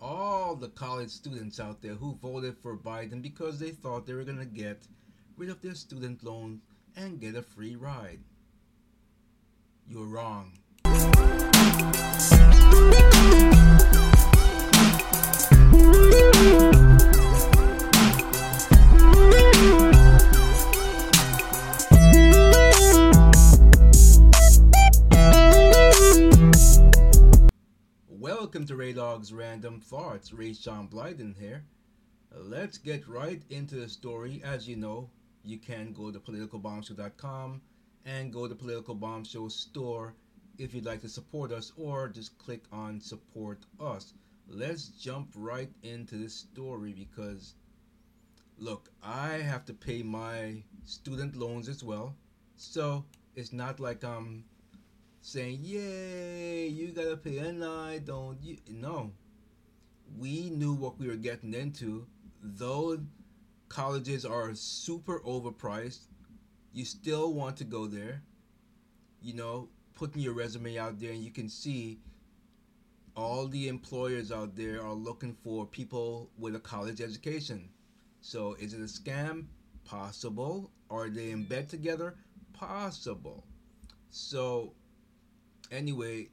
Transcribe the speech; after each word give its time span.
all 0.00 0.54
the 0.54 0.68
college 0.68 1.10
students 1.10 1.58
out 1.58 1.82
there 1.82 1.94
who 1.94 2.18
voted 2.22 2.56
for 2.58 2.76
Biden 2.76 3.20
because 3.22 3.58
they 3.58 3.70
thought 3.70 4.06
they 4.06 4.14
were 4.14 4.24
going 4.24 4.38
to 4.38 4.44
get 4.44 4.86
rid 5.36 5.50
of 5.50 5.60
their 5.62 5.74
student 5.74 6.22
loans 6.22 6.60
and 6.96 7.20
get 7.20 7.34
a 7.34 7.42
free 7.42 7.76
ride. 7.76 8.20
You're 9.88 10.06
wrong. 10.06 10.52
Welcome 28.48 28.66
to 28.68 28.76
Rehdogg's 28.76 29.30
Random 29.30 29.78
Thoughts. 29.78 30.32
Ray 30.32 30.54
Sean 30.54 30.88
Blyden 30.88 31.38
here. 31.38 31.64
Let's 32.34 32.78
get 32.78 33.06
right 33.06 33.42
into 33.50 33.74
the 33.74 33.90
story. 33.90 34.40
As 34.42 34.66
you 34.66 34.74
know, 34.74 35.10
you 35.44 35.58
can 35.58 35.92
go 35.92 36.10
to 36.10 36.18
politicalbombshow.com 36.18 37.60
and 38.06 38.32
go 38.32 38.48
to 38.48 38.54
Political 38.54 38.94
Bomb 38.94 39.24
Show 39.24 39.48
store 39.48 40.14
if 40.56 40.72
you'd 40.72 40.86
like 40.86 41.02
to 41.02 41.10
support 41.10 41.52
us 41.52 41.74
or 41.76 42.08
just 42.08 42.38
click 42.38 42.64
on 42.72 43.02
support 43.02 43.66
us. 43.78 44.14
Let's 44.48 44.88
jump 44.88 45.28
right 45.34 45.70
into 45.82 46.16
this 46.16 46.32
story 46.32 46.94
because 46.94 47.52
look, 48.56 48.88
I 49.02 49.42
have 49.42 49.66
to 49.66 49.74
pay 49.74 50.02
my 50.02 50.62
student 50.86 51.36
loans 51.36 51.68
as 51.68 51.84
well. 51.84 52.16
So 52.56 53.04
it's 53.36 53.52
not 53.52 53.78
like 53.78 54.02
I'm 54.04 54.44
saying, 55.20 55.60
Yay, 55.62 56.68
you 56.68 56.92
gotta 56.92 57.16
pay 57.16 57.38
and 57.38 57.64
I 57.64 57.98
don't 57.98 58.38
you 58.42 58.58
no. 58.70 59.12
We 60.18 60.50
knew 60.50 60.74
what 60.74 60.98
we 60.98 61.08
were 61.08 61.16
getting 61.16 61.54
into, 61.54 62.06
though 62.42 62.98
colleges 63.68 64.24
are 64.24 64.54
super 64.54 65.20
overpriced 65.20 66.08
you 66.72 66.84
still 66.84 67.32
want 67.32 67.56
to 67.56 67.64
go 67.64 67.86
there, 67.86 68.22
you 69.22 69.34
know, 69.34 69.68
putting 69.94 70.22
your 70.22 70.32
resume 70.32 70.78
out 70.78 71.00
there, 71.00 71.10
and 71.10 71.22
you 71.24 71.30
can 71.30 71.48
see 71.48 71.98
all 73.16 73.48
the 73.48 73.68
employers 73.68 74.30
out 74.30 74.54
there 74.54 74.84
are 74.84 74.92
looking 74.94 75.34
for 75.42 75.66
people 75.66 76.30
with 76.38 76.54
a 76.54 76.60
college 76.60 77.00
education. 77.00 77.68
So 78.20 78.54
is 78.60 78.74
it 78.74 78.80
a 78.80 78.84
scam? 78.84 79.46
Possible. 79.84 80.70
Are 80.90 81.08
they 81.08 81.30
in 81.32 81.44
bed 81.44 81.68
together? 81.68 82.14
Possible. 82.52 83.44
So 84.10 84.74
anyway, 85.70 86.28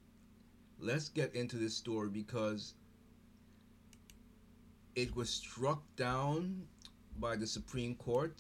let's 0.80 1.10
get 1.10 1.34
into 1.36 1.58
this 1.58 1.76
story 1.76 2.10
because 2.10 2.74
it 4.96 5.16
was 5.16 5.30
struck 5.30 5.84
down 5.96 6.64
by 7.20 7.36
the 7.36 7.48
Supreme 7.48 7.96
Court 7.96 8.34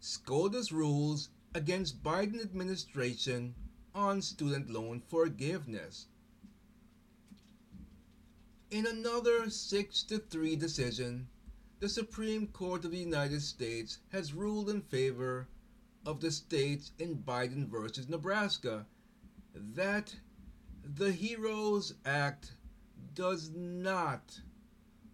SCOTUS 0.00 0.70
rules 0.70 1.28
against 1.54 2.02
Biden 2.02 2.40
administration 2.40 3.54
on 3.94 4.22
student 4.22 4.70
loan 4.70 5.00
forgiveness. 5.00 6.06
In 8.70 8.86
another 8.86 9.50
6 9.50 10.02
to 10.04 10.18
3 10.18 10.54
decision, 10.56 11.26
the 11.80 11.88
Supreme 11.88 12.46
Court 12.48 12.84
of 12.84 12.90
the 12.90 12.98
United 12.98 13.42
States 13.42 13.98
has 14.12 14.34
ruled 14.34 14.68
in 14.68 14.82
favor 14.82 15.48
of 16.06 16.20
the 16.20 16.30
states 16.30 16.92
in 16.98 17.16
Biden 17.16 17.66
versus 17.66 18.08
Nebraska 18.08 18.86
that 19.74 20.14
the 20.84 21.12
HEROES 21.12 21.94
Act 22.04 22.52
does 23.14 23.50
not 23.54 24.40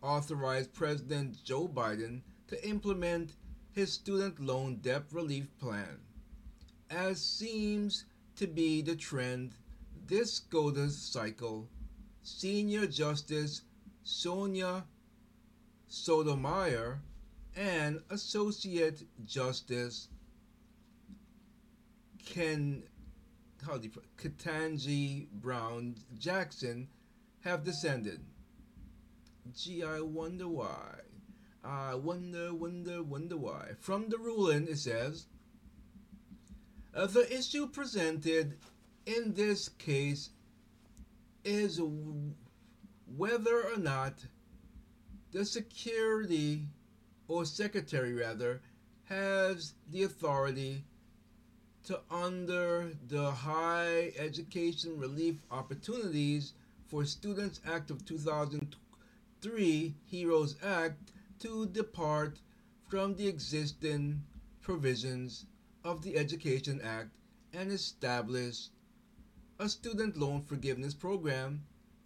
authorize 0.02 0.66
President 0.66 1.42
Joe 1.44 1.68
Biden 1.68 2.22
to 2.48 2.68
implement 2.68 3.36
his 3.72 3.92
student 3.92 4.38
loan 4.38 4.76
debt 4.76 5.04
relief 5.10 5.46
plan. 5.58 6.00
As 6.90 7.20
seems 7.20 8.04
to 8.36 8.46
be 8.46 8.82
the 8.82 8.96
trend 8.96 9.54
this 10.06 10.34
SCOTUS 10.34 10.96
cycle, 10.96 11.68
Senior 12.22 12.86
Justice 12.86 13.62
Sonia 14.02 14.84
Sotomayor 15.88 17.00
and 17.56 18.02
Associate 18.10 19.02
Justice 19.24 20.08
Ken 22.24 22.82
how 23.66 23.78
do 23.78 23.84
you 23.84 23.90
put, 23.90 24.16
Ketanji 24.16 25.28
Brown 25.30 25.96
Jackson 26.18 26.88
have 27.40 27.64
descended. 27.64 28.20
Gee, 29.56 29.82
I 29.82 30.00
wonder 30.00 30.48
why. 30.48 31.00
I 31.62 31.94
wonder, 31.94 32.54
wonder, 32.54 33.02
wonder 33.02 33.36
why. 33.36 33.70
From 33.80 34.08
the 34.08 34.18
ruling, 34.18 34.68
it 34.68 34.78
says 34.78 35.26
uh, 36.94 37.06
the 37.06 37.32
issue 37.32 37.66
presented 37.66 38.56
in 39.06 39.34
this 39.34 39.68
case 39.68 40.30
is 41.44 41.80
whether 43.16 43.62
or 43.64 43.78
not 43.78 44.14
the 45.32 45.44
security 45.44 46.66
or 47.28 47.44
secretary 47.44 48.14
rather 48.14 48.60
has 49.04 49.74
the 49.90 50.02
authority 50.02 50.84
to 51.84 52.00
under 52.10 52.92
the 53.08 53.30
high 53.30 54.12
education 54.18 54.98
relief 54.98 55.42
opportunities 55.50 56.54
for 56.88 57.04
students 57.04 57.60
act 57.66 57.90
of 57.90 58.04
2003 58.06 59.94
heroes 60.06 60.56
act 60.62 61.12
to 61.38 61.66
depart 61.66 62.38
from 62.88 63.14
the 63.16 63.28
existing 63.28 64.22
provisions 64.62 65.44
of 65.84 66.00
the 66.02 66.16
Education 66.16 66.80
Act 66.82 67.10
and 67.52 67.70
establish 67.70 68.68
a 69.58 69.68
student 69.68 70.16
loan 70.16 70.40
forgiveness 70.42 70.94
program 70.94 71.62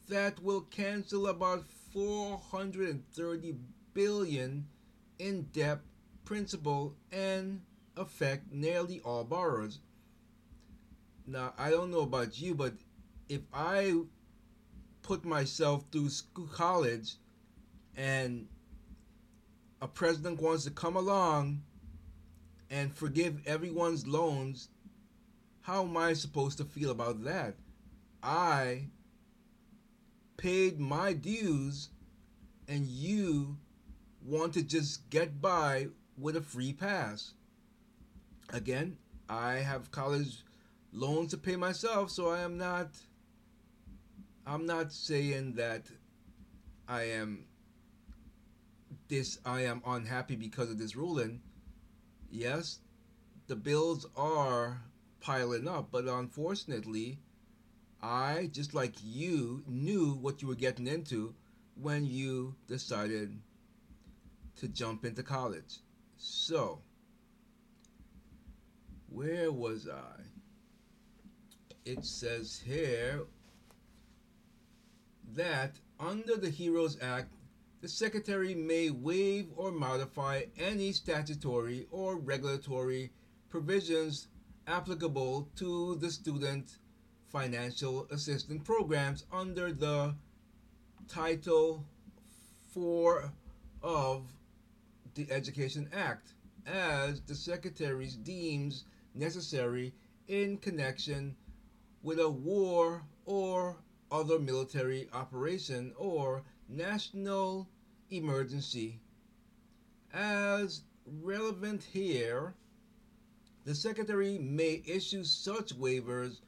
that 0.09 0.43
will 0.43 0.63
cancel 0.63 1.29
about 1.29 1.65
430 1.93 3.55
billion 3.95 4.67
in 5.19 5.43
debt 5.53 5.79
principal 6.25 6.95
and 7.13 7.61
affect 7.99 8.53
nearly 8.53 9.01
all 9.01 9.25
borrowers. 9.25 9.81
Now, 11.27 11.53
I 11.59 11.71
don't 11.71 11.91
know 11.91 12.01
about 12.01 12.41
you, 12.41 12.55
but 12.55 12.75
if 13.29 13.43
I 13.53 13.95
put 15.03 15.25
myself 15.25 15.85
through 15.93 16.09
school, 16.09 16.47
college 16.47 17.15
and 17.97 18.47
a 19.81 19.89
president 19.89 20.41
wants 20.41 20.65
to 20.65 20.71
come 20.71 20.97
along 20.97 21.63
and 22.71 22.95
forgive 22.95 23.47
everyone's 23.47 24.07
loans, 24.07 24.69
how 25.63 25.85
am 25.85 25.97
I 25.97 26.15
supposed 26.15 26.59
to 26.59 26.65
feel 26.65 26.91
about 26.91 27.25
that? 27.25 27.55
I 28.23 28.89
paid 30.37 30.79
my 30.79 31.13
dues 31.13 31.91
and 32.67 32.87
you 32.87 33.57
want 34.25 34.55
to 34.55 34.63
just 34.63 35.09
get 35.11 35.41
by 35.41 35.89
with 36.17 36.37
a 36.37 36.43
free 36.43 36.73
pass. 36.73 37.33
Again, 38.51 38.97
I 39.29 39.55
have 39.55 39.91
college 39.91 40.43
loans 40.93 41.31
to 41.33 41.39
pay 41.39 41.57
myself, 41.57 42.11
so 42.11 42.31
I 42.31 42.41
am 42.41 42.57
not 42.57 42.89
I'm 44.47 44.65
not 44.65 44.93
saying 44.93 45.55
that 45.55 45.87
I 46.89 47.03
am 47.03 47.45
this 49.09 49.39
I 49.45 49.63
am 49.63 49.83
unhappy 49.87 50.37
because 50.37 50.71
of 50.71 50.79
this 50.79 50.97
ruling. 50.97 51.43
Yes, 52.31 52.81
the 53.47 53.57
bills 53.57 54.07
are 54.17 54.83
piling 55.21 55.69
up, 55.69 55.91
but 55.91 56.07
unfortunately, 56.07 57.19
I 58.03 58.49
just 58.53 58.75
like 58.75 58.95
you 59.03 59.63
knew 59.67 60.15
what 60.15 60.41
you 60.41 60.49
were 60.49 60.55
getting 60.55 60.87
into 60.87 61.35
when 61.75 62.07
you 62.07 62.55
decided 62.67 63.39
to 64.57 64.69
jump 64.69 65.05
into 65.05 65.23
college. 65.23 65.81
So, 66.17 66.81
where 69.11 69.51
was 69.51 69.89
I? 69.89 70.23
It 71.85 72.05
says 72.05 72.63
here 72.65 73.25
that 75.35 75.73
under 75.99 76.37
the 76.37 76.51
HEROES 76.51 76.99
Act, 77.01 77.33
the 77.81 77.89
Secretary 77.89 78.55
may 78.55 78.91
waive 78.91 79.49
or 79.57 79.71
modify 79.71 80.43
any 80.59 80.93
statutory 80.93 81.87
or 81.91 82.17
regulatory 82.17 83.11
provisions 83.49 84.29
applicable 84.67 85.49
to 85.57 85.95
the 85.97 86.11
student 86.11 86.79
financial 87.29 88.07
assistance 88.11 88.63
programs 88.65 89.25
under 89.33 89.73
the 89.73 90.15
Title 91.09 91.85
4 92.75 93.33
of 93.83 94.23
the 95.15 95.31
Education 95.31 95.89
Act 95.93 96.35
as 96.67 97.21
the 97.23 97.35
Secretary 97.35 98.09
deems 98.23 98.85
necessary 99.19 99.93
in 100.29 100.59
connection 100.59 101.35
with 102.03 102.21
a 102.21 102.29
war 102.29 103.03
or 103.27 103.77
other 104.11 104.39
military 104.39 105.09
operation 105.13 105.93
or 105.97 106.43
national 106.69 107.69
emergency. 108.11 109.01
As 110.13 110.83
relevant 111.23 111.83
here, 111.83 112.55
the 113.65 113.75
Secretary 113.75 114.39
may 114.39 114.83
issue 114.87 115.25
such 115.25 115.79
waivers 115.79 116.41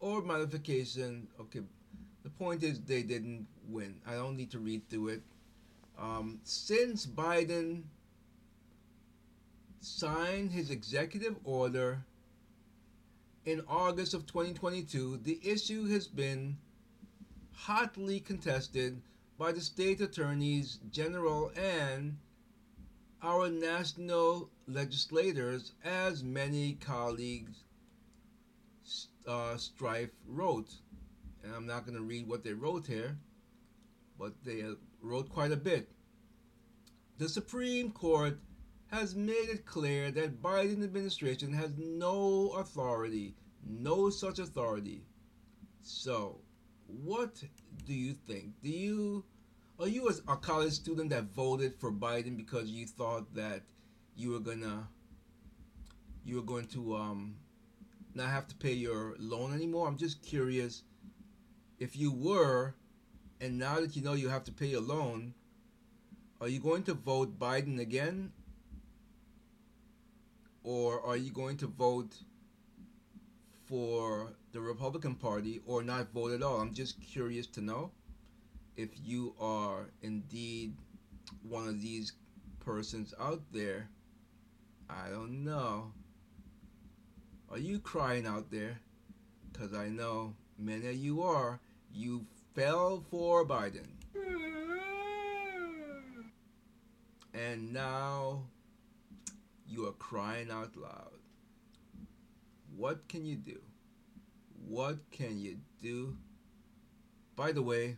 or 0.00 0.22
modification. 0.22 1.26
Okay, 1.40 1.60
the 2.22 2.30
point 2.30 2.62
is 2.62 2.80
they 2.80 3.02
didn't 3.02 3.46
win. 3.68 3.94
I 4.06 4.14
don't 4.14 4.36
need 4.36 4.50
to 4.50 4.58
read 4.58 4.88
through 4.90 5.08
it. 5.08 5.22
Um, 5.98 6.40
since 6.44 7.06
Biden 7.06 7.84
signed 9.80 10.50
his 10.50 10.70
executive 10.70 11.36
order 11.44 12.04
in 13.46 13.62
August 13.68 14.12
of 14.12 14.26
2022, 14.26 15.20
the 15.22 15.40
issue 15.42 15.86
has 15.86 16.08
been 16.08 16.56
hotly 17.54 18.18
contested 18.18 19.00
by 19.38 19.52
the 19.52 19.60
state 19.60 20.00
attorneys 20.00 20.80
general 20.90 21.52
and 21.56 22.16
our 23.22 23.48
national 23.48 24.50
legislators, 24.66 25.72
as 25.84 26.24
many 26.24 26.74
colleagues 26.74 27.62
uh, 29.26 29.56
Strife 29.56 30.10
wrote. 30.26 30.74
And 31.44 31.54
I'm 31.54 31.66
not 31.66 31.86
going 31.86 31.96
to 31.96 32.04
read 32.04 32.28
what 32.28 32.42
they 32.42 32.52
wrote 32.52 32.86
here, 32.86 33.16
but 34.18 34.32
they 34.44 34.64
wrote 35.00 35.28
quite 35.28 35.52
a 35.52 35.56
bit. 35.56 35.88
The 37.18 37.28
Supreme 37.28 37.92
Court 37.92 38.38
has 38.88 39.14
made 39.14 39.48
it 39.48 39.66
clear 39.66 40.10
that 40.12 40.42
Biden 40.42 40.84
administration 40.84 41.52
has 41.52 41.72
no 41.76 42.52
authority, 42.56 43.34
no 43.66 44.10
such 44.10 44.38
authority. 44.38 45.02
So, 45.82 46.40
what 46.86 47.42
do 47.84 47.94
you 47.94 48.12
think? 48.12 48.52
Do 48.62 48.70
you 48.70 49.24
are 49.78 49.88
you 49.88 50.08
as 50.08 50.22
a 50.28 50.36
college 50.36 50.72
student 50.72 51.10
that 51.10 51.24
voted 51.24 51.74
for 51.74 51.92
Biden 51.92 52.36
because 52.36 52.70
you 52.70 52.86
thought 52.86 53.34
that 53.34 53.62
you 54.14 54.30
were 54.30 54.40
gonna 54.40 54.88
you 56.24 56.36
were 56.36 56.42
going 56.42 56.66
to 56.66 56.96
um, 56.96 57.36
not 58.14 58.28
have 58.28 58.48
to 58.48 58.54
pay 58.56 58.72
your 58.72 59.14
loan 59.18 59.52
anymore? 59.52 59.86
I'm 59.86 59.98
just 59.98 60.22
curious 60.22 60.82
if 61.78 61.96
you 61.96 62.10
were, 62.10 62.74
and 63.40 63.58
now 63.58 63.80
that 63.80 63.96
you 63.96 64.02
know 64.02 64.14
you 64.14 64.28
have 64.28 64.44
to 64.44 64.52
pay 64.52 64.66
your 64.66 64.80
loan, 64.80 65.34
are 66.40 66.48
you 66.48 66.60
going 66.60 66.82
to 66.84 66.94
vote 66.94 67.38
Biden 67.38 67.78
again? 67.80 68.32
Or 70.66 71.00
are 71.06 71.16
you 71.16 71.30
going 71.30 71.56
to 71.58 71.68
vote 71.68 72.16
for 73.66 74.32
the 74.50 74.60
Republican 74.60 75.14
Party 75.14 75.60
or 75.64 75.84
not 75.84 76.12
vote 76.12 76.32
at 76.32 76.42
all? 76.42 76.60
I'm 76.60 76.74
just 76.74 77.00
curious 77.00 77.46
to 77.46 77.60
know 77.60 77.92
if 78.76 78.88
you 79.04 79.36
are 79.40 79.90
indeed 80.02 80.74
one 81.48 81.68
of 81.68 81.80
these 81.80 82.14
persons 82.58 83.14
out 83.20 83.42
there. 83.52 83.88
I 84.90 85.08
don't 85.08 85.44
know. 85.44 85.92
Are 87.48 87.58
you 87.58 87.78
crying 87.78 88.26
out 88.26 88.50
there? 88.50 88.80
Because 89.52 89.72
I 89.72 89.88
know 89.88 90.34
many 90.58 90.88
of 90.88 90.96
you 90.96 91.22
are. 91.22 91.60
You 91.94 92.26
fell 92.56 93.04
for 93.08 93.46
Biden. 93.46 93.86
And 97.32 97.72
now 97.72 98.46
you 99.68 99.86
are 99.86 99.92
crying 99.92 100.50
out 100.50 100.76
loud. 100.76 101.18
What 102.76 103.08
can 103.08 103.24
you 103.24 103.36
do? 103.36 103.60
What 104.68 104.98
can 105.10 105.38
you 105.38 105.58
do? 105.82 106.16
By 107.36 107.52
the 107.52 107.62
way, 107.62 107.96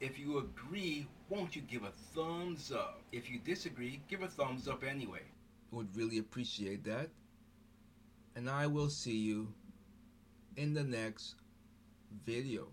if 0.00 0.18
you 0.18 0.38
agree, 0.38 1.06
won't 1.28 1.56
you 1.56 1.62
give 1.62 1.82
a 1.84 1.90
thumbs 2.14 2.72
up? 2.72 3.00
If 3.12 3.30
you 3.30 3.38
disagree, 3.38 4.00
give 4.08 4.22
a 4.22 4.28
thumbs 4.28 4.68
up 4.68 4.84
anyway. 4.84 5.22
Would 5.70 5.96
really 5.96 6.18
appreciate 6.18 6.84
that. 6.84 7.08
And 8.36 8.50
I 8.50 8.66
will 8.66 8.90
see 8.90 9.16
you 9.16 9.48
in 10.56 10.74
the 10.74 10.84
next 10.84 11.36
video. 12.24 12.68